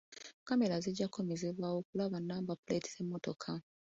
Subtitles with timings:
[0.47, 3.51] Kamera zijja kukozesebwa okulaba namba puleeti z'emmotoka.